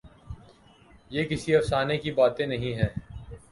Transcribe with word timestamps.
یہ 1.11 1.23
کسی 1.23 1.55
افسانے 1.55 1.97
کی 1.97 2.11
باتیں 2.11 2.45
نہیں 2.47 2.73
ہیں۔ 2.73 2.89